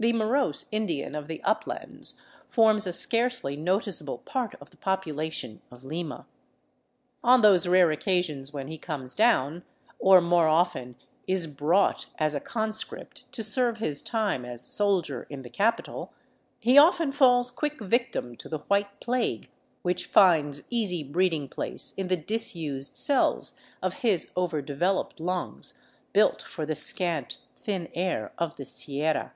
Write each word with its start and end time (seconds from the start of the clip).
The 0.00 0.12
morose 0.12 0.66
Indian 0.70 1.16
of 1.16 1.26
the 1.26 1.42
uplands 1.42 2.22
forms 2.46 2.86
a 2.86 2.92
scarcely 2.92 3.56
noticeable 3.56 4.18
part 4.18 4.54
of 4.60 4.70
the 4.70 4.76
population 4.76 5.60
of 5.72 5.82
Lima. 5.82 6.24
On 7.24 7.40
those 7.40 7.66
rare 7.66 7.90
occasions 7.90 8.52
when 8.52 8.68
he 8.68 8.78
comes 8.78 9.16
down, 9.16 9.64
or 9.98 10.20
more 10.20 10.46
often 10.46 10.94
is 11.26 11.48
l)rought 11.48 12.06
as 12.16 12.32
a 12.32 12.38
conscript 12.38 13.24
to 13.32 13.42
serve 13.42 13.78
his 13.78 14.00
time 14.00 14.44
as 14.44 14.70
soldier 14.72 15.26
in 15.30 15.42
the 15.42 15.50
capital, 15.50 16.12
he 16.60 16.78
often 16.78 17.10
falls 17.10 17.50
quick 17.50 17.80
victim 17.82 18.36
to 18.36 18.48
the 18.48 18.58
white 18.68 19.00
plague, 19.00 19.50
which 19.82 20.06
finds 20.06 20.62
easy 20.70 21.02
breed 21.02 21.34
ing 21.34 21.48
place 21.48 21.92
in 21.96 22.06
the 22.06 22.16
disused 22.16 22.96
cells 22.96 23.58
of 23.82 23.94
his 23.94 24.32
overdeveloped 24.36 25.18
lungs, 25.18 25.74
built 26.12 26.40
for 26.40 26.64
the 26.64 26.76
scant, 26.76 27.38
thin 27.56 27.88
air 27.94 28.32
of 28.38 28.54
the 28.58 28.64
Sierra. 28.64 29.32